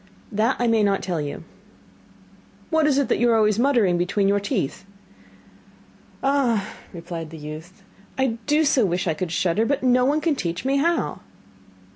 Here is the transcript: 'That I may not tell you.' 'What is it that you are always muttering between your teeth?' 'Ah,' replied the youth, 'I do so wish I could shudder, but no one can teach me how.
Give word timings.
'That 0.31 0.55
I 0.57 0.65
may 0.65 0.81
not 0.81 1.03
tell 1.03 1.21
you.' 1.21 1.43
'What 2.71 2.87
is 2.87 2.97
it 2.97 3.07
that 3.09 3.19
you 3.19 3.29
are 3.29 3.35
always 3.35 3.59
muttering 3.59 3.99
between 3.99 4.27
your 4.27 4.39
teeth?' 4.39 4.83
'Ah,' 6.23 6.67
replied 6.91 7.29
the 7.29 7.37
youth, 7.37 7.83
'I 8.17 8.39
do 8.47 8.65
so 8.65 8.83
wish 8.83 9.05
I 9.07 9.13
could 9.13 9.31
shudder, 9.31 9.63
but 9.63 9.83
no 9.83 10.03
one 10.03 10.19
can 10.19 10.35
teach 10.35 10.65
me 10.65 10.77
how. 10.77 11.19